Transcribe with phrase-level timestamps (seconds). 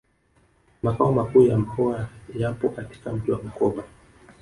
[0.83, 3.83] Makao makuu ya mkoa yapo katika mji wa Bukoba